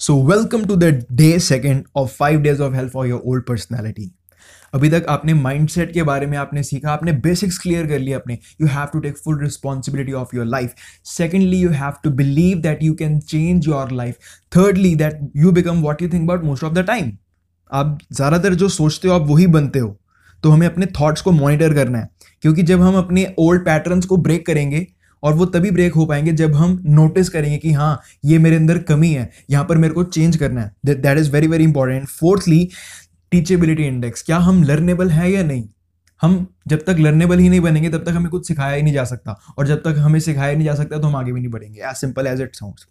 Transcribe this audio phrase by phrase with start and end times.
[0.00, 4.10] So welcome to the day second of five days of help for your old personality
[4.74, 8.38] अभी तक आपने mindset के बारे में आपने सीखा, आपने बेसिक्स क्लियर कर लिया अपने।
[8.60, 10.74] You have to take full responsibility of your life
[11.06, 14.16] secondly you have to believe that you can change your life
[14.56, 17.10] thirdly that you become what you think about most of the time
[17.72, 19.96] आप ज़्यादातर जो सोचते हो, आप वही बनते हो।
[20.42, 22.08] तो हमें अपने थॉट्स को मॉनिटर करना है।
[22.42, 24.86] क्योंकि जब हम अपने ओल्ड पैटर्न्स को ब्रेक करेंगे
[25.22, 28.78] और वो तभी ब्रेक हो पाएँगे जब हम नोटिस करेंगे कि हाँ ये मेरे अंदर
[28.80, 32.68] कमी है, यहाँ पर मेरे को चेंज करना है। That is very very important fourthly
[33.32, 35.64] teachability index क्या हम लर्नेबल हैं या नहीं?
[36.20, 39.04] हम जब तक लर्नेबल ही नहीं बनेंगे, तब तक हमें कुछ सिखाया ही नहीं जा
[39.04, 41.80] सकता। और जब तक हमें सिखाया नहीं जा सकता तो हम आगे भी नहीं बढ़ेंगे।
[41.80, 42.86] As simple as it sounds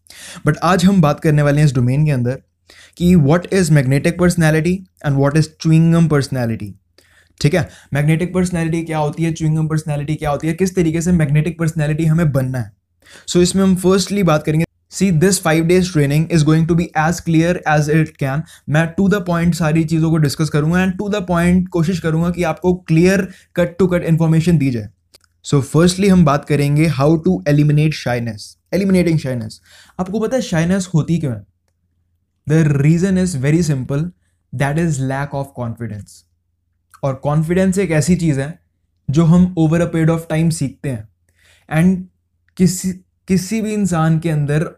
[0.46, 2.40] but आज हम बात करने वाले हैं इस डोमेन के अंदर
[2.98, 4.74] कि what is magnetic personality
[5.06, 6.74] and what is chewing gum personality
[7.42, 7.68] ठीक है?
[7.94, 9.32] मैग्नेटिक पर्सनैलिटी क्या होती है?
[9.34, 10.54] च्विंगम पर्सनैलिटी क्या होती है?
[10.54, 12.72] किस तरीके से मैग्नेटिक पर्सनैलिटी हमें बनना है?
[13.28, 16.76] सो so, इसमें हम फर्स्टली बात करेंगे। See this five days training is going to
[16.76, 20.82] be as clear as it can मैं टू द पॉइंट सारी चीज़ों को डिस्कस करूँगा
[20.82, 24.90] एंड टू द पॉइंट कोशिश करूँगा कि आपको clear cut to cut information दी जाए।
[25.46, 29.62] सो so, फर्स्टली हम बात करेंगे how to eliminate shyness eliminating shyness
[30.00, 31.42] आपको पता है शाइनेस होती क्यों है?
[32.48, 34.12] The reason is very simple
[34.54, 36.24] that is lack of confidence
[37.06, 38.54] और कॉन्फिडेंस एक ऐसी चीज़ है
[39.10, 41.08] जो हम over a period of time सीखते हैं।
[41.70, 42.06] एंड
[42.58, 42.92] किसी
[43.28, 44.70] किसी भी इंसान के अंदर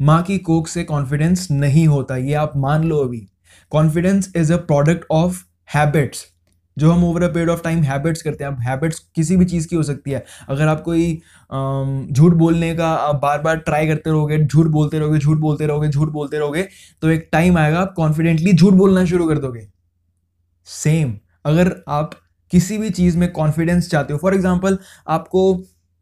[0.00, 3.26] माँ की कोक से कॉन्फिडेंस नहीं होता, ये आप मान लो अभी।
[3.72, 5.42] Confidence is a product of
[5.74, 6.24] habits
[6.76, 9.66] जो हम over a period of time habits करते हैं, अब हैबिट्स किसी भी चीज़
[9.68, 11.12] की हो सकती है। अगर आप कोई
[12.12, 15.88] झूठ बोलने का आप बार बार ट्राई करते रहोगे, झूठ बोलते रहोगे, झूठ बोलते रहोगे,
[15.88, 16.62] झूठ बोलते रहोगे
[17.02, 19.66] तो एक टाइम आएगा, आप कॉन्फिडेंटली झूठ बोलना शुरू कर दोगे।
[20.66, 22.14] सेम अगर आप
[22.50, 25.54] किसी भी चीज़ में कॉन्फिडेंस चाहते हो फॉर एग्ज़ाम्पल आपको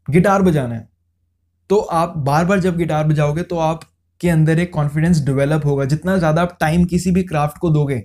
[0.07, 0.89] गिटार बजाना है
[1.69, 6.17] तो आप बार बार जब गिटार बजाओगे तो आपके अंदर एक कॉन्फिडेंस डेवलप होगा। जितना
[6.17, 8.01] ज़्यादा आप टाइम किसी भी क्राफ्ट को दोगे,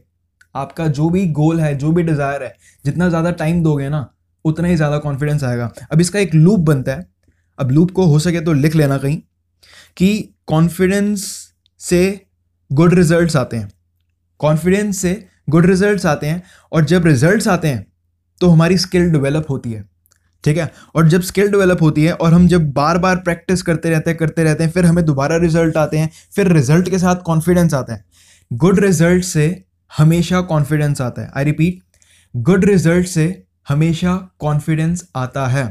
[0.55, 4.09] आपका जो भी गोल है, जो भी डिज़ायर है, जितना ज़्यादा टाइम दोगे ना,
[4.45, 7.07] उतना ही ज़्यादा कॉन्फिडेंस आएगा। अब इसका एक लूप बनता है।
[7.59, 9.21] अब लूप को हो सके तो लिख लेना कहीं,
[9.97, 11.25] कि कॉन्फिडेंस
[11.81, 12.27] से
[12.71, 13.71] गुड रिजल्ट्स आते हैं।
[14.41, 15.13] कॉन्फिडेंस से
[15.49, 16.43] गुड रिजल्ट्स आते हैं
[16.73, 17.87] और जब रिजल्ट्स आते हैं
[18.41, 19.85] तो हमारी स्किल डेवलप होती है।
[20.45, 20.71] ठीक है?
[20.95, 24.19] और जब स्किल डेवलप होती है और हम जब बार बार प्रैक्टिस करते रहते हैं,
[24.19, 27.95] करते रहते हैं, फिर हमें दोबारा रिज़ल्ट आते हैं, फिर रिज़ल्ट के साथ कॉन्फिडेंस आता
[27.95, 28.05] है।
[28.53, 29.65] गुड रिज़ल्ट से
[29.99, 31.81] हमेशा कॉन्फिडेंस आता है। आई रिपीट
[32.35, 35.67] गुड रिज़ल्ट से हमेशा कॉन्फिडेंस आता है।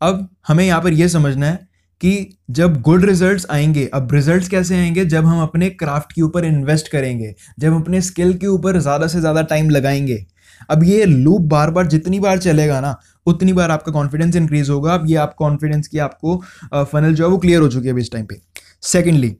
[0.00, 1.68] अब हमें यहाँ पर यह समझना है
[2.00, 5.04] कि जब गुड रिजल्ट्स आएँगे, अब रिजल्ट्स कैसे आएँगे?
[5.04, 9.20] जब हम अपने क्राफ्ट के ऊपर इन्वेस्ट करेंगे, जब अपने स्किल के ऊपर ज़्यादा से
[9.20, 10.24] ज़्यादा टाइम लगाएँगे।
[10.70, 12.94] अब ये लूप बार बार जितनी बार चलेगा ना,
[13.26, 16.36] उतनी बार आपका कॉन्फिडेंस इंक्रीज होगा। अब ये आप कॉन्फिडेंस की आपको
[16.74, 18.40] फनल जो है वो क्लियर हो चुकी है अभी इस टाइम पे।
[18.84, 19.34] सेकेंडली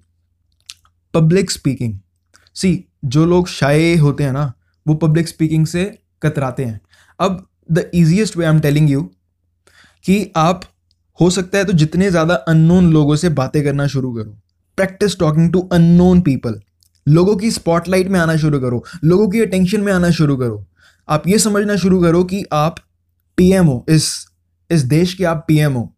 [1.15, 1.99] पब्लिक स्पीकिंग
[2.57, 4.53] सी जो लोग शाये होते हैं ना,
[4.87, 5.85] वो पब्लिक स्पीकिंग से
[6.23, 6.81] कतराते हैं।
[7.21, 9.03] अब the easiest way I am telling you
[10.05, 10.63] कि आप
[11.19, 14.31] हो सकता है तो जितने ज़्यादा अननोन लोगों से बातें करना शुरू करो।
[14.79, 16.61] Practice talking to unknown people
[17.07, 20.65] लोगों की स्पॉटलाइट में आना शुरू करो। लोगों की अटेंशन में आना शुरू करो।
[21.09, 22.77] आप ये समझना शुरू करो कि आप
[23.39, 24.09] पीएम हो। इस
[24.71, 25.93] इस देश के आप पीएम हो।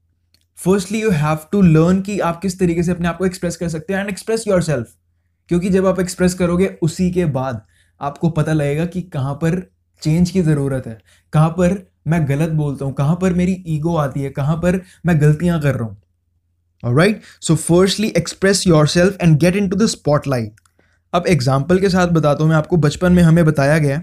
[0.59, 3.69] Firstly you have to learn कि आप किस तरीके से अपने आप को एक्सप्रेस कर
[3.69, 4.95] सकते हैं एंड एक्सप्रेस योर सेल्फ
[5.49, 7.61] क्योंकि जब आप एक्सप्रेस करोगे, उसी के बाद
[8.01, 9.61] आपको पता लगेगा कि कहाँ पर
[10.03, 10.99] चेंज की ज़रूरत है।
[11.33, 11.77] कहाँ पर
[12.09, 15.75] मैं गलत बोलता हूँ, कहाँ पर मेरी ईगो आती है, कहाँ पर मैं गलतियाँ कर
[15.75, 15.97] रहा हूँ?
[16.83, 20.61] Right so firstly express yourself and get into the spotlight
[21.13, 23.99] अब एग्ज़ाम्पल के साथ बताता हूँ, मैं आपको बचपन में हमें बताया गया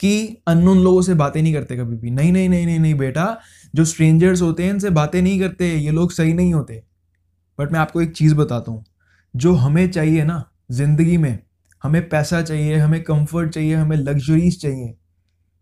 [0.00, 3.36] कि अननोन लोगों से बातें नहीं करते कभी भी। नहीं नहीं नहीं नहीं नहीं बेटा,
[3.74, 6.82] जो स्ट्रेंजर्स होते हैं, इनसे बातें नहीं करते, ये लोग सही नहीं होते।
[7.58, 8.84] बट मैं आपको एक चीज़ बताता हूँ,
[9.34, 11.38] जो हमें चाहिए ना, ज़िंदगी में,
[11.82, 14.94] हमें पैसा चाहिए, हमें कंफर्ट चाहिए, हमें लग्जरीज चाहिए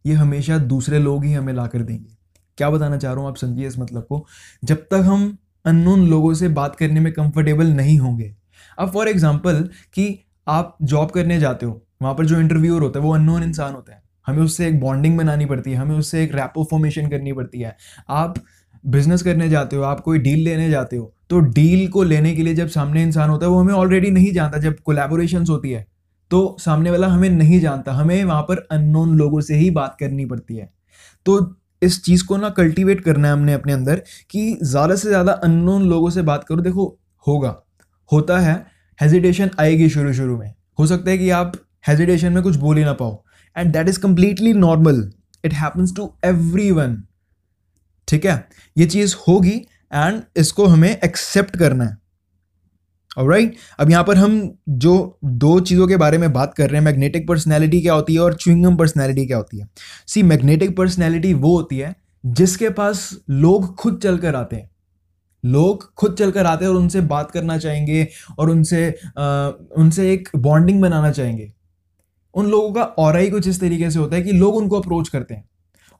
[0.04, 2.16] ये हमेशा दूसरे लोग ही हमें ला कर देंगे।
[2.58, 4.24] क्या बताना चाह रहा हूँ आप समझिए इस मतलब को।
[4.64, 8.34] जब तक हम अननोन लोगों से बात करने में कंफर्टेबल नहीं होंगे।
[8.78, 13.04] अब फॉर एग्ज़ाम्पल कि आप जॉब करने जाते हो, वहाँ पर जो इंटरव्यूअर होता है,
[13.04, 16.34] वो अननोन इंसान होता है। हमें उससे एक बॉन्डिंग बनानी पड़ती है, हमें उससे एक
[16.34, 17.76] रैपो फॉर्मेशन करनी पड़ती है।
[18.08, 18.34] आप
[18.84, 22.42] बिज़नेस करने जाते हो, आप कोई डील लेने जाते हो तो डील को लेने के
[22.42, 25.86] लिए जब सामने इंसान होता है, वो हमें ऑलरेडी नहीं जानता, जब कोलेबोरेशन होती है
[26.30, 30.26] तो सामने वाला हमें नहीं जानता, हमें वहाँ पर अननोन लोगों से ही बात करनी
[30.26, 30.70] पड़ती है।
[31.26, 35.32] तो इस चीज़ को ना कल्टीवेट करना है हमने अपने अंदर कि ज़्यादा से ज़्यादा
[35.34, 37.56] अननोन लोगों से बात करो, देखो, होगा,
[38.10, 38.54] होता है
[38.98, 41.52] हेजिटेशन आएगी शुरू शुरू में। हो सकता है कि आप
[41.88, 43.22] हेजिटेशन में कुछ बोल ही ना पाओ।
[43.56, 45.10] And that is completely normal
[45.44, 46.70] it happens to every
[48.08, 48.48] ठीक है?
[48.76, 49.56] ये चीज़ होगी
[49.92, 51.96] एंड इसको हमें एक्सेप्ट करना है।
[53.18, 56.84] राइट अब यहाँ पर हम जो दो चीज़ों के बारे में बात कर रहे हैं
[56.84, 59.68] मैग्नेटिक पर्सनैलिटी क्या होती है और च्विंगम पर्सनैलिटी क्या होती है?
[60.06, 61.94] सी मैग्नेटिक पर्सनैलिटी वो होती है
[62.26, 64.70] जिसके पास लोग खुद चल कर आते हैं।
[65.44, 68.06] लोग खुद चल कर आते हैं और उनसे बात करना चाहेंगे
[68.38, 71.52] और उनसे आ, उनसे एक बॉन्डिंग बनाना चाहेंगे।
[72.34, 75.08] उन लोगों का और ही कुछ इस तरीके से होता है कि लोग उनको अप्रोच
[75.08, 75.48] करते हैं।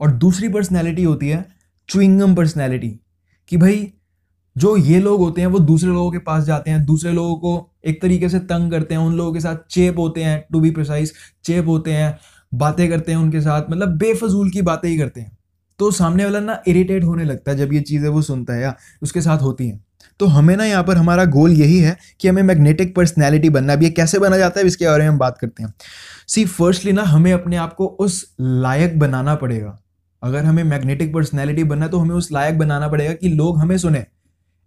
[0.01, 1.47] और दूसरी पर्सनैलिटी होती है
[1.89, 3.01] च्विंगम पर्सनैलिटी
[3.49, 3.93] कि भाई
[4.57, 7.71] जो ये लोग होते हैं, वो दूसरे लोगों के पास जाते हैं, दूसरे लोगों को
[7.85, 10.71] एक तरीके से तंग करते हैं, उन लोगों के साथ चेप होते हैं टू बी
[10.71, 11.13] प्रिसाइज
[11.45, 12.19] चेप होते हैं,
[12.53, 15.37] बातें करते हैं उनके साथ मतलब बेफजूल की बातें ही करते हैं।
[15.79, 18.75] तो सामने वाला ना इरिटेट होने लगता है जब ये चीज़ें वो सुनता है या
[19.03, 19.85] उसके साथ होती हैं।
[20.21, 23.83] तो हमें ना यहाँ पर हमारा गोल यही है कि हमें मैग्नेटिक पर्सनैलिटी बनना अब
[23.83, 25.73] ये कैसे बना जाता है, इसके बारे में हम बात करते हैं।
[26.29, 29.79] सी फर्स्टली ना हमें अपने आप को उस लायक बनाना पड़ेगा।
[30.23, 33.77] अगर हमें मैग्नेटिक पर्सनैलिटी बनना है तो हमें उस लायक बनाना पड़ेगा कि लोग हमें
[33.79, 34.05] सुने।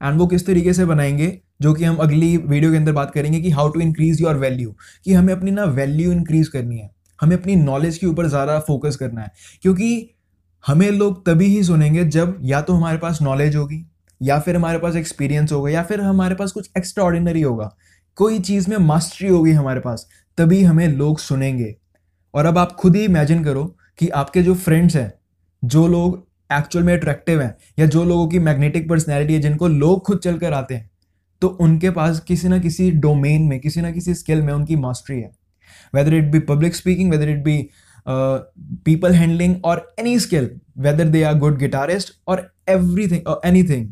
[0.02, 3.40] एंड वो किस तरीके से बनाएँगे, जो कि हम अगली वीडियो के अंदर बात करेंगे
[3.42, 4.76] कि how to increase your value
[5.06, 8.96] कि हमें अपनी ना वैल्यू इंक्रीज करनी है, हमें अपनी नॉलेज के ऊपर ज़्यादा फोकस
[8.96, 9.32] करना है।
[9.62, 10.10] क्योंकि
[10.64, 13.86] हमें लोग तभी ही सुनेंगे जब या तो हमारे पास नॉलेज होगी,
[14.22, 17.70] या फिर हमारे पास एक्सपीरियंस होगा, या फिर हमारे पास कुछ एक्स्ट्रा ऑर्डिनरी होगा।
[18.18, 20.08] कोई चीज़ में मास्टरी होगी हमारे पास,
[20.38, 21.76] तभी हमें लोग सुनेंगे।
[22.34, 23.64] और अब आप खुद ही इमेजिन करो
[24.00, 25.14] कि आपके जो फ्रेंड्स हैं,
[25.64, 30.04] जो लोग एक्चुअल में अट्रैक्टिव हैं, या जो लोगों की मैग्नेटिक पर्सनैलिटी है, जिनको लोग
[30.06, 30.90] खुद चल कर आते हैं
[31.42, 35.20] तो उनके पास किसी ना किसी डोमेन में, किसी ना किसी स्किल में उनकी मास्टरी
[35.22, 35.32] है।
[35.94, 37.58] Whether it be public speaking whether it be
[38.86, 43.88] people handling और any skill whether they are good guitarist और एवरी थिंग एनी थिंग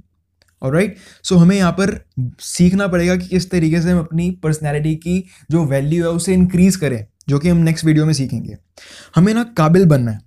[0.62, 1.94] और राइट सो हमें यहाँ पर
[2.42, 6.76] सीखना पड़ेगा कि किस तरीके से हम अपनी पर्सनैलिटी की जो वैल्यू है, उसे इंक्रीज
[6.76, 8.58] करें, जो कि हम नेक्स्ट वीडियो में सीखेंगे।
[9.16, 10.20] हमें ना काबिल बनना है,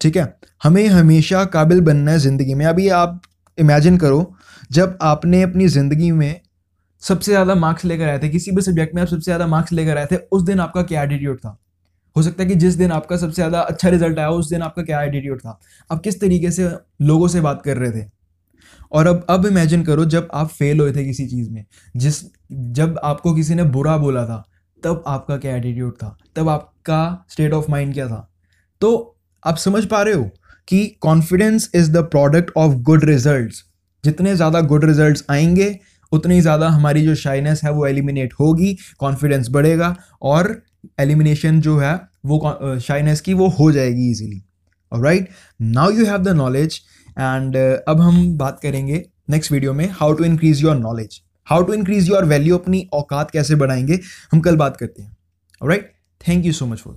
[0.00, 0.24] ठीक है?
[0.64, 3.20] हमें हमेशा काबिल बनना है ज़िंदगी में। अभी आप
[3.58, 4.34] इमेजिन करो,
[4.72, 6.40] जब आपने अपनी ज़िंदगी में
[7.02, 9.98] सबसे ज़्यादा मार्क्स लेकर आए थे, किसी भी सब्जेक्ट में आप सबसे ज़्यादा मार्क्स लेकर
[9.98, 11.58] आए थे, उस दिन आपका क्या एटीट्यूड था?
[12.16, 14.82] हो सकता है कि जिस दिन आपका सबसे ज़्यादा अच्छा रिज़ल्ट आया, उस दिन आपका
[14.82, 15.58] क्या एटीट्यूड था?
[15.90, 16.70] आप किस तरीके से
[17.02, 18.08] लोगों से बात कर रहे थे?
[18.92, 21.64] और अब अब इमेजिन करो, जब आप फेल हुए थे किसी चीज़ में,
[21.96, 22.22] जिस,
[22.52, 24.44] जब आपको किसी ने बुरा बोला था,
[24.82, 26.16] तब आपका क्या एटीट्यूड था?
[26.36, 28.28] तब आपका स्टेट ऑफ़ माइंड क्या था?
[28.80, 29.16] तो
[29.46, 30.30] आप समझ पा रहे हो?
[30.68, 33.64] कि confidence is the product of good result
[34.04, 35.78] जितने ज़्यादा गुड रिज़ल्ट आएँगे,
[36.12, 40.62] उतनी ज़्यादा हमारी जो शाइनेस है वो एलिमिनेट होगी कॉन्फिडेंस बढ़ेगा और
[41.00, 41.94] एलिमिनेशन जो है
[42.26, 44.42] वो शाइनेस की वो हो जाएगी easily
[44.92, 45.28] right
[45.60, 46.80] now you have the knowledge
[47.18, 47.56] and
[47.88, 52.08] अब हम बात करेंगे नेक्स्ट वीडियो में how to increase your knowledge how to increase
[52.08, 53.98] your value अपनी औकात कैसे बढ़ाएँगे,
[54.32, 55.16] हम कल बात करते हैं.
[55.62, 56.96] Right thank you so much for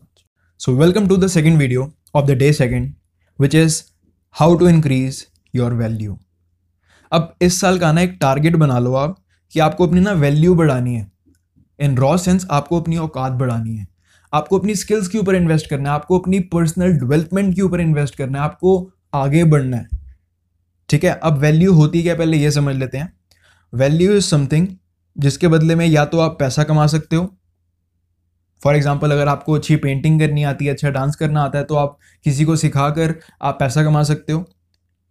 [0.60, 3.07] so welcome to the second video of the day second.
[3.42, 3.84] Which is
[4.32, 5.24] how to increase
[5.56, 6.20] your value
[7.12, 10.56] अब इस साल का ना एक टारगेट बना लो आप कि आपको अपनी ना वैल्यू
[10.56, 11.12] बढ़ानी है।
[11.80, 13.88] इन रॉ सेंस आपको अपनी औकात बढ़ानी है।
[14.34, 18.16] आपको अपनी स्किल्स के ऊपर इन्वेस्ट करना है। आपको अपनी पर्सनल डेवलपमेंट के ऊपर इन्वेस्ट
[18.16, 19.88] करना है। आपको आगे बढ़ना है।
[20.90, 21.20] ठीक है?
[21.24, 23.14] अब वैल्यू होती क्या पहले ये समझ लेते हैं।
[23.74, 24.68] वैल्यू इज़ समथिंग
[25.18, 27.37] जिसके बदले में या तो आप पैसा कमा सकते हो
[28.62, 31.76] फॉर एग्ज़ाम्पल अगर आपको अच्छी पेंटिंग करनी आती है अच्छा डांस करना आता है तो
[31.76, 34.46] आप किसी को सिखा कर आप पैसा कमा सकते हो।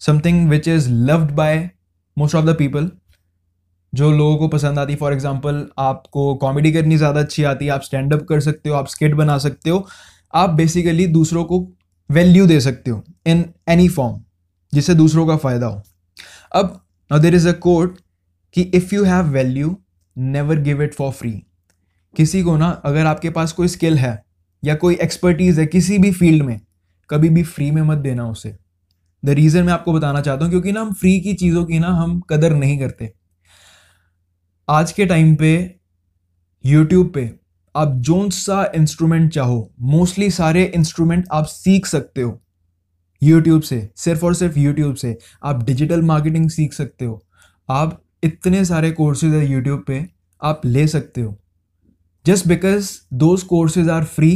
[0.01, 1.69] Something which is loved by
[2.17, 2.91] most of the people
[3.93, 7.71] जो लोगों को पसंद आती। है फॉर एग्ज़ाम्पल आपको कॉमेडी करनी ज़्यादा अच्छी आती है
[7.73, 9.87] आप स्टैंड अप कर सकते हो, आप स्केट बना सकते हो।
[10.35, 11.67] आप बेसिकली दूसरों को
[12.11, 14.21] वैल्यू दे सकते हो इन एनी फॉर्म
[14.73, 15.83] जिससे दूसरों का फ़ायदा हो।
[16.55, 17.99] अब देर इज़ अ कोट
[18.55, 19.77] कि if you have value
[20.17, 21.31] never give it for free
[22.17, 24.23] किसी को ना, अगर आपके पास कोई स्किल है
[24.63, 26.61] या कोई एक्सपर्टीज़ है किसी भी फ़ील्ड में,
[27.11, 28.57] कभी भी फ्री में मत देना उसे।
[29.23, 31.89] द रीज़न मैं आपको बताना चाहता हूँ, क्योंकि ना हम फ्री की चीज़ों की ना
[31.89, 33.13] हम कदर नहीं करते।
[34.69, 35.53] आज के टाइम पे
[36.65, 37.31] यूट्यूब पे,
[37.75, 42.41] आप जोन सा इंस्ट्रूमेंट चाहो मोस्टली सारे इंस्ट्रूमेंट आप सीख सकते हो।
[43.23, 47.23] यूट्यूब से, सिर्फ़ और सिर्फ़ यूट्यूब से, आप डिजिटल मार्केटिंग सीख सकते हो।
[47.69, 50.07] आप इतने सारे कोर्सेज है यूट्यूब पे,
[50.43, 51.39] आप ले सकते हो।
[52.27, 54.31] Just because those courses are free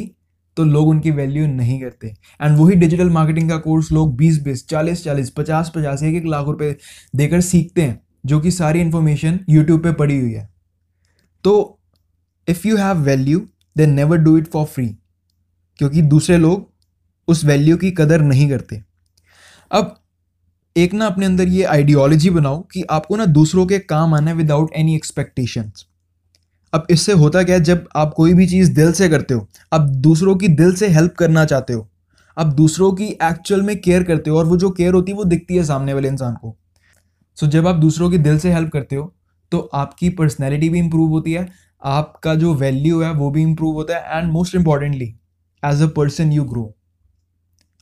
[0.57, 2.09] तो लोग उनकी वैल्यू नहीं करते।
[2.41, 6.27] एंड वही डिजिटल मार्केटिंग का कोर्स लोग बीस बीस, चालीस चालीस, पचास पचास, एक एक
[6.27, 6.77] लाख रुपए
[7.17, 10.49] देकर सीखते हैं, जो कि सारी इन्फॉर्मेशन यूट्यूब पे पड़ी हुई है।
[11.45, 11.81] तो
[12.49, 14.87] if you have value then never do it for free
[15.79, 16.69] क्योंकि दूसरे लोग
[17.29, 18.83] उस वैल्यू की कदर नहीं करते।
[19.71, 19.97] अब
[20.77, 24.37] एक ना अपने अंदर ये आइडियोलॉजी बनाओ कि आपको ना दूसरों के काम आना है
[24.37, 25.87] विदाउट एनी एक्सपेक्टेशंस
[26.73, 29.89] अब इससे होता क्या है, जब आप कोई भी चीज़ दिल से करते हो आप
[30.01, 31.89] दूसरों की दिल से हेल्प करना चाहते हो
[32.37, 35.25] आप दूसरों की एक्चुअल में केयर करते हो और वो जो केयर होती है, वो
[35.25, 36.57] दिखती है सामने वाले इंसान को।
[37.37, 39.13] सो जब आप दूसरों की दिल से हेल्प करते हो
[39.53, 41.49] तो आपकी पर्सनैलिटी भी इम्प्रूव होती है,
[41.83, 45.15] आपका जो वैल्यू है, वो भी इम्प्रूव होता है and most importantly
[45.63, 46.75] as a person you grow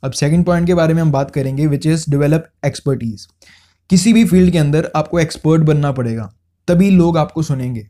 [0.03, 3.27] अब सेकेंड पॉइंट के बारे में हम बात करेंगे विच इज़ डिवेलप एक्सपर्टीज
[3.91, 6.31] किसी भी फ़ील्ड के अंदर आपको एक्सपर्ट बनना पड़ेगा,
[6.69, 7.87] तभी लोग आपको सुनेंगे।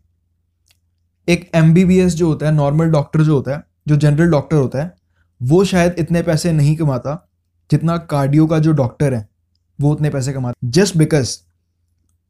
[1.29, 4.95] एक एमबीबीएस जो होता है नॉर्मल डॉक्टर जो होता है, जो जनरल डॉक्टर होता है,
[5.41, 7.25] वो शायद इतने पैसे नहीं कमाता
[7.71, 9.29] जितना कार्डियो का जो डॉक्टर है,
[9.79, 11.37] वो उतने पैसे कमाता। जस्ट बिकॉज़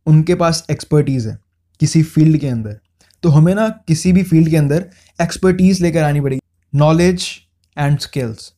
[0.07, 1.39] उनके पास एक्सपर्टीज़ है
[1.81, 2.79] किसी फ़ील्ड के अंदर।
[3.23, 4.89] तो हमें ना किसी भी फ़ील्ड के अंदर
[5.19, 6.41] एक्सपर्टीज़ लेकर आनी पड़ेगी।
[6.73, 7.29] Knowledge
[7.77, 8.53] and skills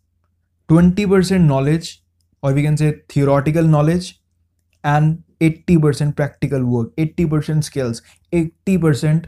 [0.69, 1.91] twenty percent knowledge
[2.43, 4.13] और we can say theoretical knowledge
[4.85, 9.27] and eighty percent practical work eighty percent skills eighty percent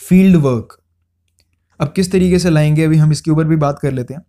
[0.00, 0.76] field work.
[1.80, 4.24] अब किस तरीके से लाएँगे, अभी हम इसके ऊपर भी बात कर लेते हैं।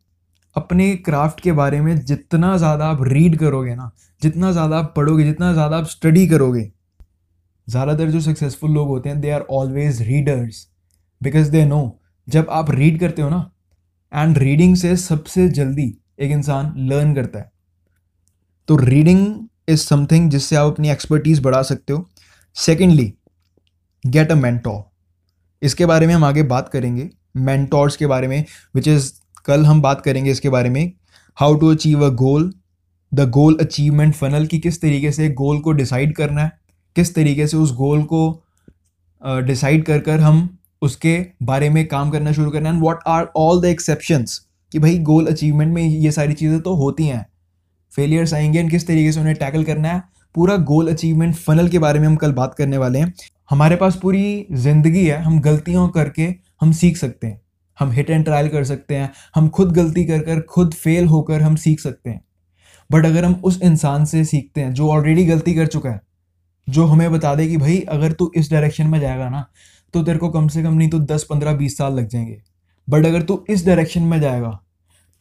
[0.55, 5.23] अपने क्राफ्ट के बारे में जितना ज़्यादा आप रीड करोगे ना, जितना ज़्यादा आप पढ़ोगे,
[5.23, 6.71] जितना ज़्यादा आप स्टडी करोगे,
[7.67, 10.67] ज़्यादातर जो सक्सेसफुल लोग होते हैं they are always readers
[11.21, 13.49] because they know जब आप रीड करते हो ना
[14.11, 17.51] एंड रीडिंग से सबसे जल्दी एक इंसान लर्न करता है।
[18.67, 22.07] तो रीडिंग इज़ समथिंग जिससे आप अपनी एक्सपर्टीज बढ़ा सकते हो।
[22.55, 23.13] सेकेंडली
[24.03, 24.83] गेट अ मेंटोर
[25.61, 28.45] इसके बारे में हम आगे बात करेंगे मेंटोर्स के बारे में
[28.75, 29.11] विच इज़
[29.45, 30.91] कल हम बात करेंगे इसके बारे में
[31.35, 32.53] how to achieve a goal
[33.13, 36.51] the goal achievement funnel की किस तरीके से गोल को डिसाइड करना है
[36.95, 38.43] किस तरीके से उस गोल को
[39.25, 43.27] डिसाइड uh, कर कर हम उसके बारे में काम करना शुरू करना and what are
[43.35, 47.25] all the exceptions कि भाई गोल अचीवमेंट में ये सारी चीज़ें तो होती हैं
[47.91, 50.03] फेलियर्स आएँगे एंड किस तरीके से उन्हें टैकल करना है
[50.37, 53.13] पूरा गोल अचीवमेंट फनल के बारे में हम कल बात करने वाले हैं।
[53.49, 56.23] हमारे पास पूरी ज़िंदगी है, हम गलतियों करके
[56.61, 57.41] हम सीख सकते हैं।
[57.77, 61.41] हम हिट एंड ट्रायल कर सकते हैं, हम खुद गलती कर कर खुद फेल होकर
[61.41, 62.21] हम सीख सकते हैं।
[62.89, 66.01] बट अगर हम उस इंसान से सीखते हैं जो ऑलरेडी गलती कर चुका है,
[66.67, 69.45] जो हमें बता दे कि भाई, अगर तू इस डायरेक्शन में जाएगा ना
[69.93, 72.41] तो तेरे को कम से कम नहीं तो दस, पंद्रह, बीस साल लग जाएँगे।
[72.87, 74.59] बट अगर तू इस डायरेक्शन में जाएगा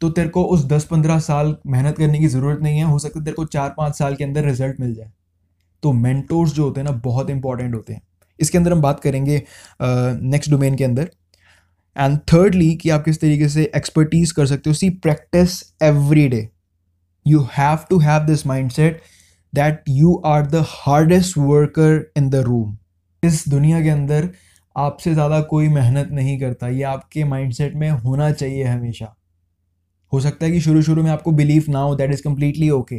[0.00, 3.20] तो तेरे को उस दस पंद्रह साल मेहनत करने की ज़रूरत नहीं है, हो सकता
[3.20, 5.10] तेरे को चार पाँच साल के अंदर रिज़ल्ट मिल जाए।
[5.82, 8.02] तो मैंटोर्स जो होते हैं ना, बहुत इंपॉर्टेंट होते हैं।
[8.38, 9.42] इसके अंदर हम बात करेंगे
[9.82, 11.10] नेक्स्ट डोमेन के अंदर।
[11.96, 16.48] एंड थर्डली कि आप किस तरीके से एक्सपर्टीज कर सकते हो। See practice every day
[17.26, 19.00] you have to have this mindset
[19.52, 22.76] that you are the hardest worker in the room
[23.22, 24.28] इस दुनिया के अंदर
[24.76, 29.14] आपसे ज़्यादा कोई मेहनत नहीं करता। ये आपके माइंडसेट में होना चाहिए हमेशा।
[30.12, 32.96] हो सकता है कि शुरू शुरू में आपको बिलीव ना हो that is completely okay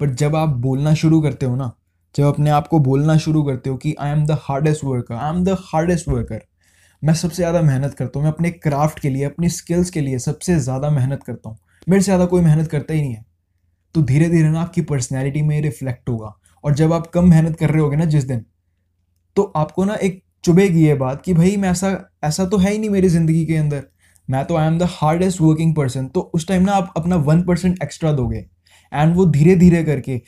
[0.00, 1.70] but जब आप बोलना शुरू करते हो ना,
[2.14, 5.30] जब अपने आप को बोलना शुरू करते हो कि I am the hardest worker I
[5.30, 6.40] am the hardest worker
[7.02, 10.18] मैं सबसे ज़्यादा मेहनत करता हूँ, मैं अपने क्राफ्ट के लिए, अपनी स्किल्स के लिए
[10.20, 13.24] सबसे ज़्यादा मेहनत करता हूँ, मेरे से ज़्यादा कोई मेहनत करता ही नहीं है
[13.94, 16.32] तो धीरे धीरे ना आपकी पर्सनैलिटी में रिफ्लेक्ट होगा।
[16.64, 18.44] और जब आप कम मेहनत कर रहे होगे ना जिस दिन
[19.36, 21.90] तो आपको ना एक चुभेगी ये बात कि भाई मैं ऐसा
[22.24, 23.84] ऐसा तो है ही नहीं मेरी ज़िंदगी के अंदर।
[24.28, 27.42] मैं तो I am the hardest working person तो उस टाइम ना आप अपना वन
[27.42, 28.44] परसेंट एक्स्ट्रा दोगे।
[28.92, 30.18] एंड वो धीरे धीरे करके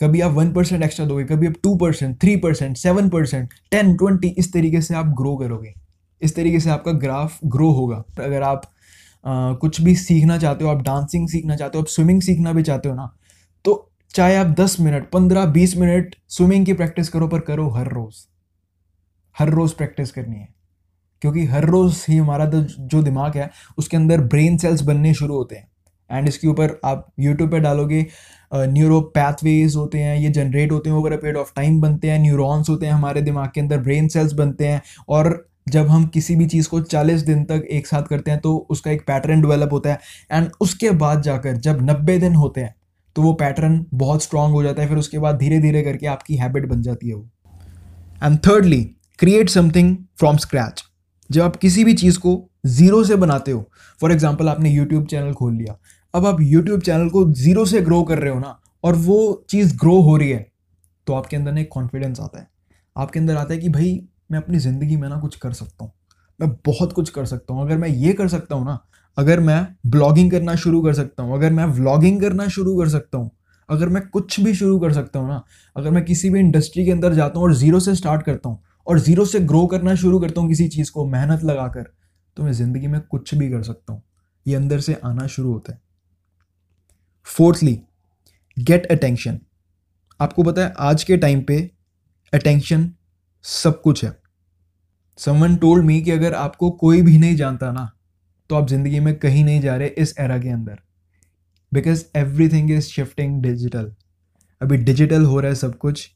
[0.00, 3.94] कभी आप वन परसेंट एक्स्ट्रा दोगे कभी आप two percent three percent seven percent ten
[3.96, 5.72] twenty इस तरीके से आप ग्रो करोगे।
[6.22, 8.70] इस तरीके से आपका ग्राफ ग्रो होगा। तो अगर आप
[9.24, 12.62] आ, कुछ भी सीखना चाहते हो आप डांसिंग सीखना चाहते हो आप स्विमिंग सीखना भी
[12.62, 13.08] चाहते हो ना
[13.64, 17.88] तो चाहे आप दस मिनट पंद्रह बीस मिनट स्विमिंग की प्रैक्टिस करो पर करो हर
[17.88, 18.16] रोज़।
[19.36, 20.48] हर रोज़ प्रैक्टिस करनी है।
[21.22, 25.56] क्योंकि हर रोज़ ही हमारा जो दिमाग है, उसके अंदर ब्रेन सेल्स बनने शुरू होते
[25.56, 25.70] हैं।
[26.10, 28.06] एंड इसके ऊपर आप यूट्यूब पे डालोगे
[28.54, 32.18] न्यूरो पैथवेज होते हैं, ये जनरेट होते हैं over a period of time बनते हैं
[32.18, 36.36] न्यूरॉन्स होते हैं हमारे दिमाग के अंदर ब्रेन सेल्स बनते हैं। और जब हम किसी
[36.36, 39.72] भी चीज़ को 40 दिन तक एक साथ करते हैं तो उसका एक पैटर्न डेवलप
[39.72, 39.98] होता है।
[40.32, 42.74] एंड उसके बाद जाकर जब 90 दिन होते हैं
[43.16, 46.36] तो वो पैटर्न बहुत स्ट्रांग हो जाता है, फिर उसके बाद धीरे धीरे करके आपकी
[46.36, 47.28] हैबिट बन जाती है वो।
[48.24, 48.82] And thirdly
[49.18, 50.82] create something from scratch
[51.32, 52.32] जब आप किसी भी चीज़ को
[52.68, 53.64] ज़ीरो से बनाते हो
[54.00, 55.76] फॉर एग्ज़ाम्पल आपने यूट्यूब चैनल खोल लिया,
[56.14, 59.76] अब आप यूट्यूब चैनल को ज़ीरो से ग्रो कर रहे हो ना, और वो चीज़
[59.76, 60.46] ग्रो हो रही है
[61.06, 62.46] तो आपके अंदर ना एक कॉन्फिडेंस आता है।
[62.96, 65.92] आपके अंदर आता है कि भाई, मैं अपनी ज़िंदगी में ना कुछ कर सकता हूँ,
[66.40, 68.78] मैं बहुत कुछ कर सकता हूँ। अगर मैं ये कर सकता हूँ ना,
[69.16, 73.18] अगर मैं ब्लॉगिंग करना शुरू कर सकता हूँ, अगर मैं व्लॉगिंग करना शुरू कर सकता
[73.18, 73.30] हूँ,
[73.68, 75.42] अगर मैं कुछ भी शुरू कर सकता हूँ ना,
[75.76, 78.62] अगर मैं किसी भी इंडस्ट्री के अंदर जाता हूँ और ज़ीरो से स्टार्ट करता हूँ
[78.86, 81.92] और ज़ीरो से ग्रो करना शुरू करता हूँ किसी चीज़ को, मेहनत लगाकर
[82.36, 84.02] तो मैं ज़िंदगी में कुछ भी कर सकता हूँ।
[84.46, 85.80] ये अंदर से आना शुरू होता है।
[87.26, 87.78] फोर्थली
[88.56, 89.38] गेट अटेंशन
[90.20, 91.58] आपको पता है, आज के टाइम पे
[92.32, 92.90] अटेंशन
[93.44, 94.16] सब कुछ है।
[95.18, 97.90] समवन टोल्ड मी कि अगर आपको कोई भी नहीं जानता ना
[98.50, 100.78] तो आप ज़िंदगी में कहीं नहीं जा रहे इस एरा के अंदर।
[101.72, 102.04] Because
[102.48, 103.92] everything is shifting digital
[104.60, 106.08] अभी डिजिटल हो रहा है सब कुछ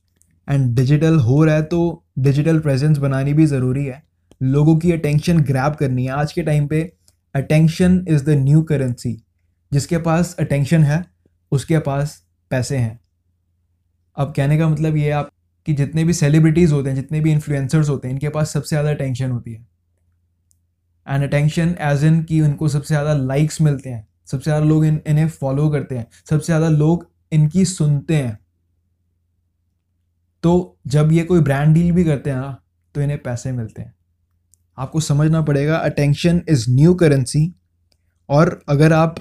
[0.48, 4.02] एंड डिजिटल हो रहा है तो डिजिटल प्रेजेंस बनानी भी ज़रूरी है।
[4.40, 6.80] लोगों की अटेंशन ग्रैब करनी है। आज के टाइम पे
[7.34, 9.16] attention is the new currency
[9.72, 11.04] जिसके पास अटेंशन है,
[11.52, 12.98] उसके पास पैसे हैं।
[14.16, 15.30] अब कहने का मतलब ये आप
[15.66, 18.90] कि जितने भी सेलिब्रिटीज़ होते हैं, जितने भी इन्फ्लुएंसर्स होते हैं, इनके पास सबसे ज़्यादा
[18.90, 19.66] अटेंशन होती है।
[21.06, 25.00] एंड अटेंशन एज इन कि उनको सबसे ज़्यादा लाइक्स मिलते हैं। सबसे ज़्यादा लोग इन,
[25.06, 28.38] इन्हें फॉलो करते हैं। सबसे ज़्यादा लोग इनकी सुनते हैं।
[30.44, 32.56] तो जब ये कोई ब्रांड डील भी करते हैं ना
[32.94, 33.94] तो इन्हें पैसे मिलते हैं।
[34.78, 37.52] आपको समझना पड़ेगा अटेंशन इज़ न्यू करेंसी
[38.28, 39.16] और अगर आप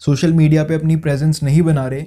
[0.00, 2.02] सोशल मीडिया पे अपनी प्रेजेंस नहीं बना रहे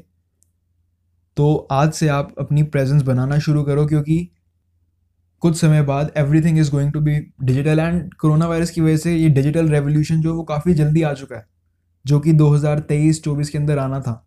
[1.38, 4.18] तो आज से आप अपनी प्रेजेंस बनाना शुरू करो क्योंकि
[5.42, 9.16] कुछ समय बाद everything is going to be digital and corona virus की वजह से
[9.16, 11.46] ये डिजिटल रेवोल्यूशन जो वो काफ़ी जल्दी आ चुका है,
[12.06, 14.25] जो कि 2023-24 के अंदर आना था।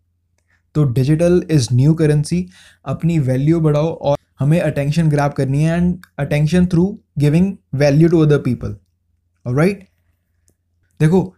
[0.77, 2.47] तो डिजिटल इज़ न्यू करेंसी
[2.85, 6.87] अपनी वैल्यू बढ़ाओ और हमें अटेंशन ग्रैप करनी है and attention through
[7.19, 8.77] giving value to other people
[9.47, 9.87] right
[11.01, 11.35] देखो,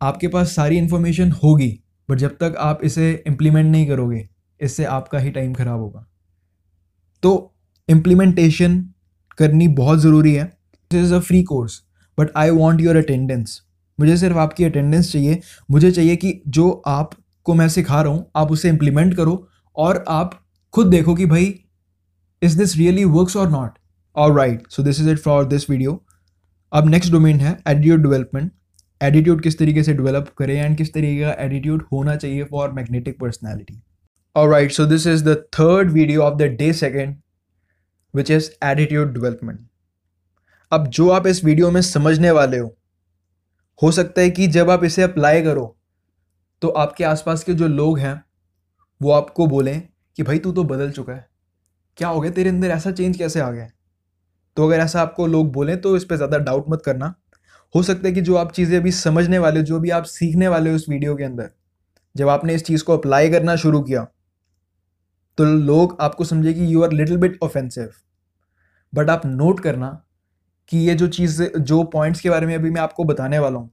[0.00, 1.68] आपके पास सारी इन्फॉर्मेशन होगी
[2.08, 4.28] बट जब तक आप इसे इम्प्लीमेंट नहीं करोगे,
[4.60, 6.06] इससे आपका ही टाइम ख़राब होगा।
[7.22, 7.52] तो
[7.88, 8.78] इम्प्लीमेंटेशन
[9.38, 10.44] करनी बहुत ज़रूरी है।
[10.90, 11.82] This is a free course
[12.18, 13.60] but I want your attendance
[13.98, 16.70] मुझे सिर्फ़ आपकी अटेंडेंस चाहिए। मुझे चाहिए कि जो
[17.44, 19.32] आपको मैं सिखा रहा हूँ, आप उसे इम्प्लीमेंट करो
[19.76, 20.30] और आप
[20.74, 21.44] खुद देखो कि भाई
[22.42, 23.72] इज़ दिस रियली वर्क्स और नॉट
[24.16, 26.00] और right so this is it for this video
[26.72, 28.50] अब नेक्स्ट डोमेन है एटीट्यूड डेवलपमेंट
[29.00, 33.20] एटीट्यूड किस तरीके से डेवलप करें एंड किस तरीके का एटीट्यूड होना चाहिए फॉर मैग्नेटिक
[33.20, 33.80] पर्सनैलिटी
[34.36, 37.16] और right so this is the third video of the day second
[38.14, 39.60] which is attitude development
[40.72, 42.76] अब जो आप इस वीडियो में समझने वाले हो
[43.82, 45.74] हो सकता है कि जब आप इसे अप्लाई करो
[46.64, 48.24] तो आपके आसपास के जो लोग हैं,
[49.00, 49.82] वो आपको बोलें
[50.18, 51.26] कि भाई तू तो बदल चुका है।
[51.98, 52.30] क्या हो गया?
[52.30, 53.68] तेरे अंदर ऐसा चेंज कैसे आ गया?
[54.56, 57.14] तो अगर ऐसा आपको लोग बोलें तो इस पर ज़्यादा डाउट मत करना।
[57.74, 60.70] हो सकता है कि जो आप चीज़ें अभी समझने वाले, जो भी आप सीखने वाले
[60.70, 61.50] हो उस वीडियो के अंदर,
[62.14, 64.06] जब आपने इस चीज़ को अप्लाई करना शुरू किया
[65.38, 67.90] तो लोग आपको समझे कि you are little bit offensive
[68.92, 69.88] but आप नोट करना
[70.68, 73.70] कि ये जो चीज़, जो पॉइंट्स के बारे में अभी मैं आपको बताने वाला हूँ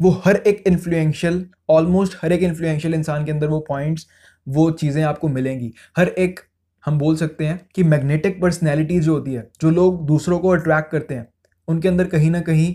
[0.00, 4.06] वो हर एक इन्फ्लुएंशियल ऑलमोस्ट हर एक इन्फ्लुएंशियल इंसान के अंदर वो पॉइंट्स
[4.46, 6.40] वो चीज़ें आपको मिलेंगी। हर एक,
[6.84, 10.90] हम बोल सकते हैं कि मैग्नेटिक पर्सनैलिटी जो होती है, जो लोग दूसरों को अट्रैक्ट
[10.92, 11.26] करते हैं,
[11.68, 12.74] उनके अंदर कहीं ना कहीं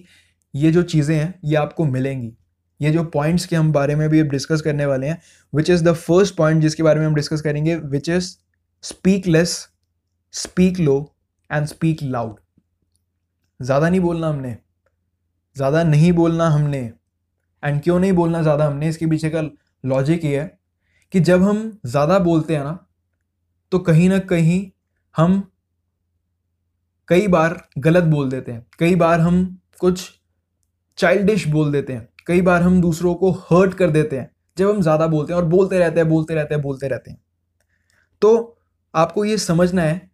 [0.54, 2.32] ये जो चीज़ें हैं, ये आपको मिलेंगी।
[2.80, 5.22] ये जो पॉइंट्स के हम बारे में भी अब डिस्कस करने वाले हैं
[5.54, 8.30] which is the first point जिसके बारे में हम डिस्कस करेंगे which is
[8.84, 9.58] speak less
[10.34, 10.98] speak low
[11.50, 12.36] and speak loud
[13.60, 14.56] ज़्यादा नहीं बोलना हमने,
[15.56, 16.92] ज़्यादा नहीं बोलना हमने।
[17.65, 18.67] एंड क्यों नहीं बोलना ज़्यादा?
[18.67, 19.41] हमने इसके पीछे का
[19.84, 20.58] लॉजिक ये है
[21.13, 22.80] कि जब हम ज़्यादा बोलते हैं ना
[23.71, 24.65] तो कहीं ना कहीं
[25.15, 25.41] हम
[27.10, 30.10] कई बार गलत बोल देते हैं। कई बार हम कुछ
[30.97, 34.82] चाइल्डिश बोल देते हैं। कई बार हम दूसरों को हर्ट कर देते हैं जब हम
[34.82, 37.19] ज़्यादा बोलते हैं और बोलते रहते हैं, बोलते रहते हैं, बोलते रहते हैं।
[38.21, 38.58] तो
[38.93, 40.10] आपको ये समझना है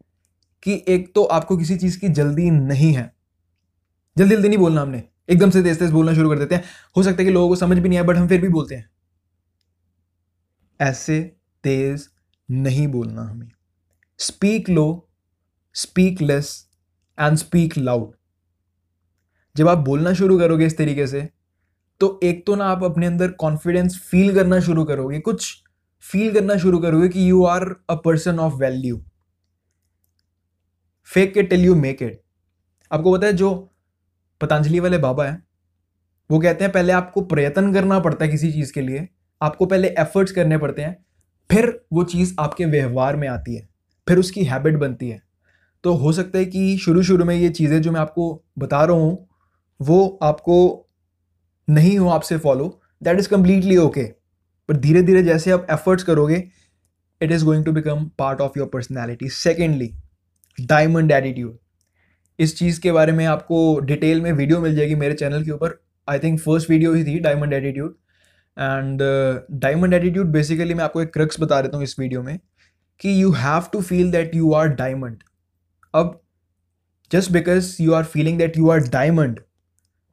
[0.63, 3.11] कि एक तो आपको किसी चीज़ की जल्दी नहीं है।
[4.17, 6.63] जल्दी जल्दी नहीं बोलना हमने। एकदम से तेज तेज बोलना शुरू कर देते हैं।
[6.97, 8.75] हो सकता है कि लोगों को समझ भी नहीं आए बट हम फिर भी बोलते
[8.75, 8.89] हैं।
[10.79, 11.21] ऐसे
[11.63, 12.07] तेज
[12.49, 13.51] नहीं बोलना हमें।
[14.19, 15.07] Speak low
[15.75, 16.67] speak less
[17.17, 18.11] and speak loud
[19.55, 21.29] जब आप बोलना शुरू करोगे इस तरीके से
[22.01, 25.63] तो एक तो ना आप अपने अंदर कॉन्फिडेंस फील करना शुरू करोगे, कुछ
[26.03, 29.01] फील करना शुरू करोगे कि you are a person of value
[31.07, 32.21] fake it till you make it
[32.91, 33.70] आपको पता है जो
[34.41, 35.43] पतंजलि वाले बाबा हैं।
[36.29, 39.07] वो कहते हैं, पहले आपको प्रयत्न करना पड़ता है किसी चीज़ के लिए।
[39.41, 40.95] आपको पहले एफर्ट्स करने पड़ते हैं,
[41.49, 43.67] फिर वो चीज़ आपके व्यवहार में आती है,
[44.07, 45.21] फिर उसकी हैबिट बनती है।
[45.83, 48.95] तो हो सकता है कि शुरू शुरू में ये चीज़ें जो मैं आपको बता रहा
[48.95, 49.27] हूँ,
[49.79, 50.87] वो आपको
[51.67, 54.03] नहीं हो आपसे follow that is completely okay
[54.69, 56.43] पर धीरे धीरे जैसे आप एफर्ट्स करोगे
[57.21, 59.91] it is going to become part of your personality secondly
[60.57, 61.57] diamond attitude
[62.41, 65.79] इस चीज़ के बारे में आपको डिटेल में वीडियो मिल जाएगी मेरे चैनल के ऊपर।
[66.07, 67.95] आई थिंक फ़र्स्ट वीडियो ही थी diamond attitude
[68.57, 69.01] and
[69.61, 72.37] diamond attitude basically मैं आपको एक क्रक्स बता देता हूँ इस वीडियो में
[73.01, 75.23] कि you have to feel that you are diamond
[75.93, 76.19] अब
[77.11, 79.39] just because you are feeling that you are diamond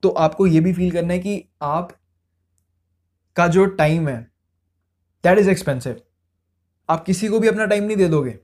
[0.02, 1.92] तो आपको ये भी फील करना है कि आप,
[3.36, 4.20] का जो टाइम है
[5.24, 6.00] दैट इज़ एक्सपेंसिव
[6.88, 8.38] आप किसी को भी अपना टाइम नहीं दे दोगे।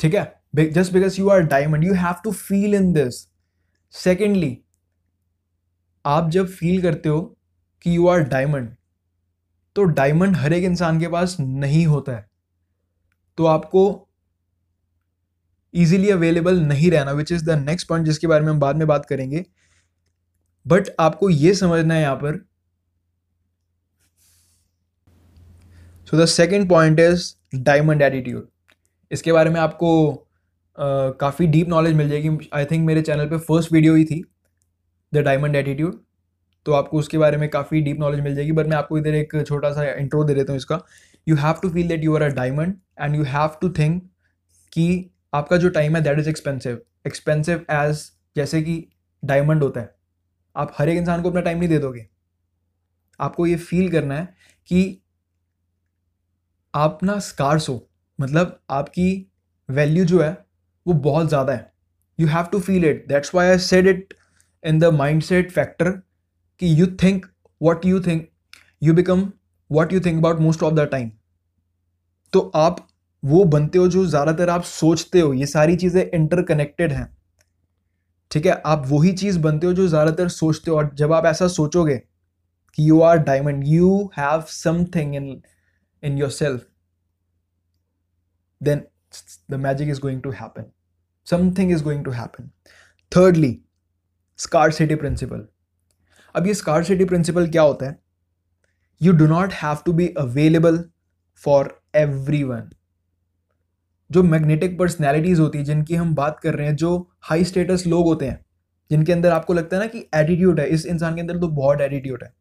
[0.00, 0.39] ठीक है?
[0.54, 3.26] Just because you are diamond you have to feel in this
[3.94, 4.56] secondly
[6.04, 7.20] आप जब फील करते हो
[7.84, 8.74] कि यू आर डायमंड
[9.76, 12.28] तो डायमंड हर एक इंसान के पास नहीं होता है।
[13.38, 14.08] तो आपको
[15.74, 18.86] इजीली अवेलेबल नहीं रहना which is the next point जिसके बारे में हम बाद में
[18.88, 19.44] बात करेंगे।
[20.66, 22.38] बट आपको ये समझना है यहाँ पर।
[26.10, 28.48] So the second point is diamond attitude
[29.10, 29.90] इसके बारे में आपको
[30.80, 34.22] काफ़ी डीप नॉलेज मिल जाएगी। आई थिंक मेरे चैनल पे फ़र्स्ट वीडियो ही थी
[35.12, 36.00] द डायमंड एटीट्यूड
[36.66, 39.34] तो आपको उसके बारे में काफ़ी डीप नॉलेज मिल जाएगी बट मैं आपको इधर एक
[39.46, 40.80] छोटा सा इंट्रो दे देता हूँ इसका।
[41.26, 44.02] You have to feel that you are a diamond and you have to think
[44.72, 48.84] कि आपका जो टाइम है that is expensive expensive as जैसे कि
[49.22, 49.94] डायमंड होता है।
[50.56, 52.06] आप हर एक इंसान को अपना टाइम नहीं दे दोगे।
[53.20, 54.34] आपको ये फील करना है
[54.68, 55.02] कि
[56.74, 57.88] आप ना स्कार्स हो।
[58.18, 59.26] मतलब आपकी
[59.68, 60.36] वैल्यू जो है
[60.90, 61.72] वो बहुत ज़्यादा है।
[62.18, 64.14] You have to feel it that's why I said it
[64.64, 65.90] in the mindset factor
[66.60, 67.26] कि you think
[67.60, 68.28] what you think
[68.82, 69.30] you become
[69.70, 71.10] what you think about most of the time
[72.32, 72.86] तो आप
[73.22, 77.06] वो बनते हो जो ज़्यादातर आप सोचते हो। ये सारी चीज़ें इंटरकनेक्टेड हैं।
[78.30, 78.52] ठीक है?
[78.52, 81.96] आप वही चीज़ बनते हो जो ज़्यादातर सोचते हो। और जब आप ऐसा सोचोगे
[82.78, 85.42] कि you are diamond you have something in
[86.02, 86.66] in yourself
[88.60, 88.82] then
[89.50, 90.70] the magic is going to happen
[91.24, 92.50] something is going to happen
[93.16, 93.60] thirdly
[94.70, 95.46] scarcity principle
[96.36, 97.98] अब ये स्कार सिटी प्रिंसिपल क्या होता है?
[99.02, 100.84] You do not have to be available
[101.34, 101.82] for
[102.42, 102.70] everyone
[104.10, 108.06] जो magnetic personalities होती है, जिनकी हम बात कर रहे हैं, जो हाई स्टेटस लोग
[108.06, 108.44] होते हैं,
[108.90, 111.80] जिनके अंदर आपको लगता है ना कि एटीट्यूड है, इस इंसान के अंदर तो बहुत
[111.80, 112.34] एटीट्यूड है।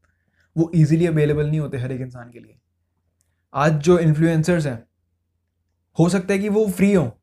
[0.57, 2.59] वो ईजिली अवेलेबल नहीं होते हर एक इंसान के लिए।
[3.53, 4.83] आज जो इन्फ्लुएंसर्स हैं,
[5.99, 7.18] हो सकता है कि वो फ्री हो।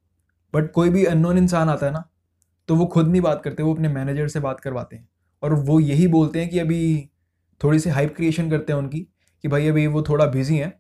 [0.55, 2.05] बट कोई भी अननोन इंसान आता है ना
[2.69, 5.09] तो वो खुद नहीं बात करते, वो अपने मैनेजर से बात करवाते हैं।
[5.43, 7.11] और वो यही बोलते हैं कि अभी
[7.61, 9.01] थोड़ी सी हाइप क्रिएशन करते हैं उनकी,
[9.45, 10.73] कि भाई अभी वो थोड़ा बिज़ी हैं।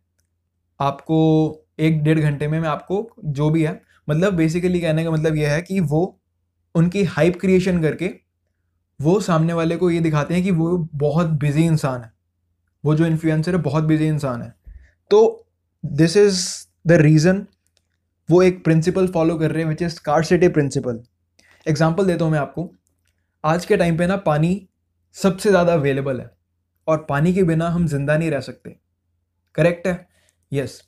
[0.81, 1.19] आपको
[1.79, 5.53] एक डेढ़ घंटे में मैं आपको जो भी है मतलब बेसिकली कहने का मतलब यह
[5.53, 6.21] है कि वो
[6.75, 8.11] उनकी हाइप क्रिएशन करके
[9.01, 12.13] वो सामने वाले को ये दिखाते हैं कि वो बहुत बिज़ी इंसान है।
[12.85, 14.55] वो जो इन्फ्लुएंसर है, बहुत बिज़ी इंसान है।
[15.11, 15.47] तो
[15.85, 16.47] दिस इज़
[16.87, 17.47] द रीज़न
[18.29, 21.03] वो एक प्रिंसिपल फॉलो कर रहे हैं which is scarcity principle
[21.67, 22.71] example देता हूँ मैं आपको।
[23.45, 24.69] आज के टाइम पे ना पानी
[25.17, 26.31] सबसे ज़्यादा अवेलेबल है
[26.87, 28.77] और पानी के बिना हम ज़िंदा नहीं रह सकते।
[29.55, 30.09] करेक्ट है?
[30.53, 30.87] Yes yes.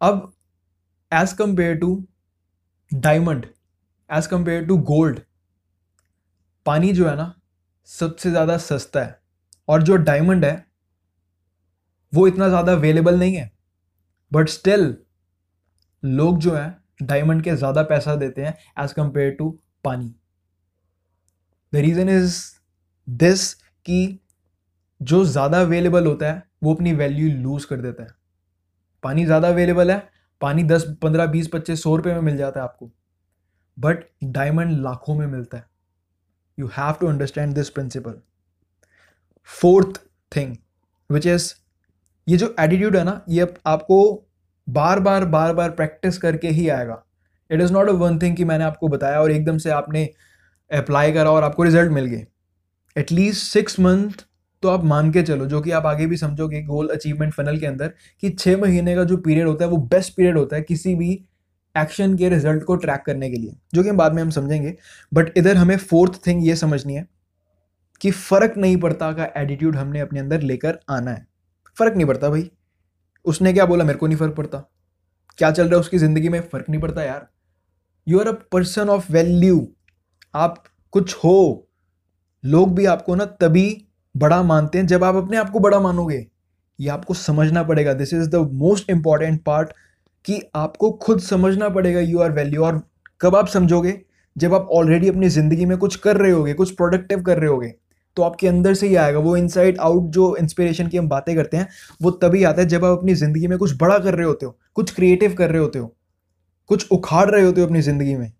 [0.00, 0.32] अब
[1.12, 2.04] as compare to
[2.90, 3.46] diamond
[4.10, 5.20] as compare to gold
[6.66, 7.34] पानी जो है ना
[7.88, 9.18] सबसे ज़्यादा सस्ता है।
[9.68, 10.66] और जो डायमंड है,
[12.12, 13.50] वो इतना ज़्यादा अवेलेबल नहीं है।
[14.32, 14.94] बट स्टिल
[16.02, 19.48] लोग जो है डायमंड के ज़्यादा पैसा देते हैं एज कंपेयर टू
[19.84, 20.14] पानी।
[21.72, 22.40] द रीज़न इज़
[23.08, 23.52] दिस
[23.86, 24.18] कि
[25.00, 28.08] जो ज़्यादा अवेलेबल होता है, वो अपनी वैल्यू लूज़ कर देता है।
[29.02, 30.08] पानी ज़्यादा अवेलेबल है,
[30.40, 32.90] पानी दस, पंद्रह, बीस, पच्चीस, सौ रुपये में मिल जाता है आपको।
[33.78, 35.68] बट डायमंड लाखों में मिलता है।
[36.58, 38.20] You have to understand this principle
[39.48, 40.00] fourth
[40.32, 40.56] thing
[41.10, 41.52] which is
[42.26, 44.26] ये जो एटीट्यूड है ना, ये आपको
[44.72, 47.02] बार बार बार बार प्रैक्टिस करके ही आएगा।
[47.50, 50.08] It is not a one thing कि मैंने आपको बताया और एकदम से आपने
[50.70, 52.26] अप्लाई करा और आपको रिज़ल्ट मिल गए।
[52.96, 54.24] एटलीस्ट सिक्स मंथ
[54.62, 57.66] तो आप मान के चलो, जो कि आप आगे भी समझोगे गोल अचीवमेंट फनल के
[57.66, 60.94] अंदर, कि छः महीने का जो पीरियड होता है, वो बेस्ट पीरियड होता है किसी
[60.94, 61.12] भी
[61.74, 64.74] एक्शन के रिज़ल्ट को ट्रैक करने के लिए, जो कि हम बाद में हम समझेंगे।
[65.12, 67.06] बट इधर हमें फोर्थ थिंग ये समझनी है
[68.00, 71.26] कि फ़र्क नहीं पड़ता का एटीट्यूड हमने अपने अंदर लेकर आना है।
[71.76, 72.50] फ़र्क नहीं पड़ता भाई।
[73.24, 73.84] उसने क्या बोला?
[73.84, 74.58] मेरे को नहीं फ़र्क पड़ता।
[75.38, 76.40] क्या चल रहा है उसकी ज़िंदगी में?
[76.42, 77.26] फ़र्क नहीं पड़ता यार।
[78.06, 79.66] You are a person of value
[80.34, 81.66] आप कुछ हो।
[82.44, 86.26] लोग भी आपको ना तभी बड़ा मानते हैं जब आप अपने आप को बड़ा मानोगे।
[86.78, 89.72] ये आपको समझना पड़ेगा। This is the most important part
[90.24, 92.82] कि आपको खुद समझना पड़ेगा यू आर वैल्यू और
[93.20, 94.00] कब आप समझोगे?
[94.36, 97.74] जब आप ऑलरेडी अपनी ज़िंदगी में कुछ कर रहे होगे, कुछ प्रोडक्टिव कर रहे होगे।
[98.16, 101.56] तो आपके अंदर से ही आएगा। वो इनसाइड आउट जो इंस्पिरेशन की हम बातें करते
[101.56, 101.68] हैं,
[102.02, 104.58] वो तभी आता है जब आप अपनी ज़िंदगी में कुछ बड़ा कर रहे होते हो,
[104.74, 105.94] कुछ क्रिएटिव कर रहे होते हो,
[106.70, 108.32] कुछ उखाड़ रहे होते हो अपनी ज़िंदगी में।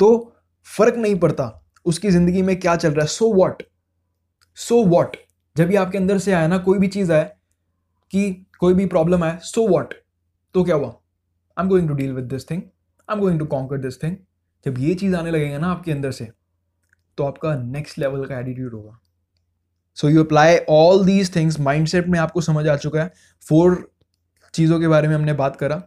[0.00, 0.32] तो
[0.66, 3.62] फ़र्क नहीं पड़ता उसकी ज़िंदगी में क्या चल रहा है। सो वॉट
[4.58, 5.16] सो वॉट
[5.56, 7.24] जब ये आपके अंदर से आया ना, कोई भी चीज़ आए,
[8.12, 9.94] कि कोई भी प्रॉब्लम आए सो वॉट
[10.54, 10.88] तो क्या हुआ?
[10.88, 12.62] I am going to deal with this thing
[13.08, 14.16] I am going to conquer this thing
[14.66, 16.28] जब ये चीज़ आने लगेगा ना आपके अंदर से
[17.20, 18.98] तो आपका नेक्स्ट लेवल का एटीट्यूड होगा।
[19.96, 23.12] So you apply all these things mindset में आपको समझ आ चुका है।
[23.46, 23.76] फोर
[24.54, 25.82] चीज़ों के बारे में हमने बात करा।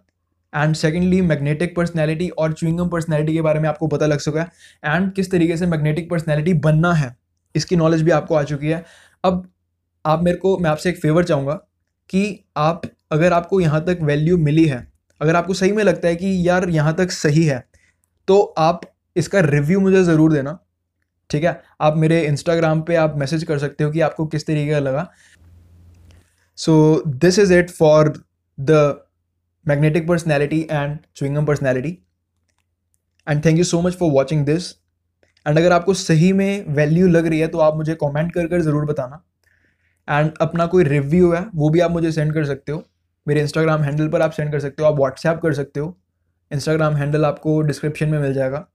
[0.54, 4.52] एंड सेकेंडली मैग्नेटिक पर्सनैलिटी और चुइंगम पर्सनैलिटी के बारे में आपको पता लग चुका है।
[4.86, 7.16] एंड किस तरीके से मैग्नेटिक पर्सनैलिटी बनना है,
[7.56, 8.84] इसकी नॉलेज भी आपको आ चुकी है।
[9.24, 9.48] अब
[10.06, 11.54] आप मेरे को, मैं आपसे एक फेवर चाहूँगा
[12.10, 14.88] कि आप, अगर आपको यहाँ तक वैल्यू मिली है,
[15.22, 17.64] अगर आपको सही में लगता है कि यार यहाँ तक सही है
[18.28, 18.82] तो आप
[19.16, 20.58] इसका रिव्यू मुझे ज़रूर देना।
[21.30, 21.62] ठीक है?
[21.82, 25.08] आप मेरे इंस्टाग्राम पे आप मैसेज कर सकते हो कि आपको किस तरीके का लगा।
[26.58, 28.14] So this is it for
[28.58, 28.72] the
[29.66, 31.98] magnetic personality and chewing gum personality
[33.28, 34.72] and thank you so much for watching this
[35.46, 38.62] and अगर आपको सही में वैल्यू लग रही है तो आप मुझे कॉमेंट कर कर
[38.62, 39.24] ज़रूर बताना।
[40.08, 42.84] एंड अपना कोई रिव्यू है, वो भी आप मुझे सेंड कर सकते हो।
[43.28, 45.98] मेरे इंस्टाग्राम हैंडल पर आप सेंड कर सकते हो, आप व्हाट्सएप कर सकते हो।
[46.52, 48.66] इंस्टाग्राम हैंडल आपको डिस्क्रिप्शन में मिल जाएगा।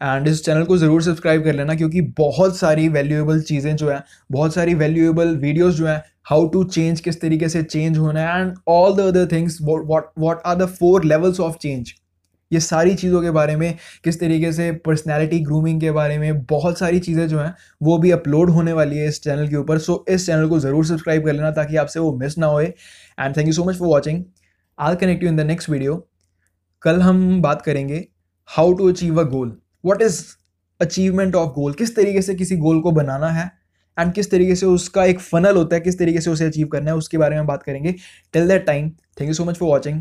[0.00, 4.02] एंड इस चैनल को ज़रूर सब्सक्राइब कर लेना क्योंकि बहुत सारी वैल्यूएबल चीज़ें जो हैं
[4.32, 8.40] बहुत सारी वैल्यूएबल वीडियोज़ जो हैं हाउ टू चेंज किस तरीके से चेंज होना है
[8.40, 11.92] and all the other things what what are the four levels of change
[12.50, 16.78] ये सारी चीज़ों के बारे में किस तरीके से पर्सनैलिटी ग्रूमिंग के बारे में बहुत
[16.78, 19.92] सारी चीज़ें जो हैं वो भी अपलोड होने वाली है इस चैनल के ऊपर। सो
[19.92, 23.36] so, इस चैनल को ज़रूर सब्सक्राइब कर लेना ताकि आपसे वो मिस ना होए। And
[23.36, 24.22] thank you so much for watching
[24.78, 25.96] I connect you in the next video
[26.82, 28.06] कल हम बात करेंगे
[28.48, 30.24] how to achieve a goal what is
[30.80, 33.50] achievement of goal किस तरीके से किसी गोल को बनाना है?
[33.98, 35.80] एंड किस तरीके से उसका एक फनल होता है?
[35.80, 36.96] किस तरीके से उसे अचीव करना है?
[36.96, 37.94] उसके बारे में बात करेंगे.
[38.32, 40.00] Till that time thank you so much for watching